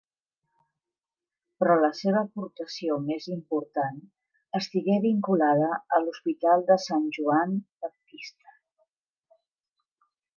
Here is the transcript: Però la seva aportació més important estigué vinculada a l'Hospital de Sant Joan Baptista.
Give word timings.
Però 1.63 1.73
la 1.81 1.89
seva 1.97 2.21
aportació 2.21 2.95
més 3.09 3.27
important 3.35 3.99
estigué 4.61 4.95
vinculada 5.03 5.69
a 5.97 5.99
l'Hospital 6.05 6.65
de 6.71 6.79
Sant 6.87 7.05
Joan 7.19 7.55
Baptista. 7.85 8.57